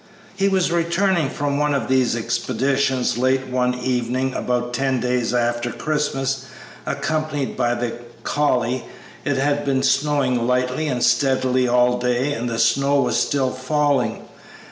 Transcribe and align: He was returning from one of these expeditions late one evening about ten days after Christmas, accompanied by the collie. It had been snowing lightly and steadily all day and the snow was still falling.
He 0.35 0.47
was 0.47 0.71
returning 0.71 1.29
from 1.29 1.59
one 1.59 1.75
of 1.75 1.87
these 1.87 2.15
expeditions 2.15 3.19
late 3.19 3.45
one 3.49 3.75
evening 3.75 4.33
about 4.33 4.73
ten 4.73 4.99
days 4.99 5.31
after 5.31 5.71
Christmas, 5.71 6.45
accompanied 6.87 7.55
by 7.55 7.75
the 7.75 7.93
collie. 8.23 8.85
It 9.25 9.37
had 9.37 9.63
been 9.63 9.83
snowing 9.83 10.47
lightly 10.47 10.87
and 10.87 11.03
steadily 11.03 11.67
all 11.67 11.99
day 11.99 12.33
and 12.33 12.49
the 12.49 12.57
snow 12.57 12.99
was 13.01 13.19
still 13.19 13.51
falling. 13.51 14.23